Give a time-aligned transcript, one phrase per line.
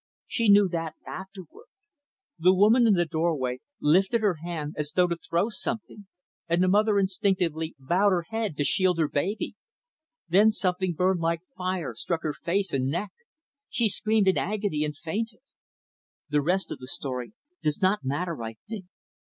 [0.25, 1.67] She knew that, afterward.
[2.39, 6.07] The woman, in the doorway lifted her hand as though to throw something,
[6.47, 9.53] and the mother, instinctively, bowed her head to shield her baby.
[10.27, 13.11] Then something that burned like fire struck her face and neck.
[13.69, 15.41] She screamed in agony, and fainted.
[16.29, 18.85] "The rest of the story does not matter, I think.